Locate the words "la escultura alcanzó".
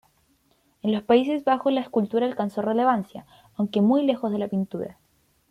1.73-2.63